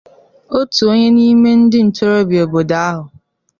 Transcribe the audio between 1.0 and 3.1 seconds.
n'ime ndị ntorobia obodo ahụ